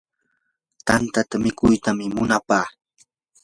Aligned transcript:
tantata 0.87 1.35
mikuytam 1.43 1.97
munapaa. 2.15 2.65